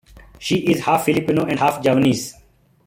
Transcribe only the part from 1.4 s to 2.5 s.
and half-Javanese.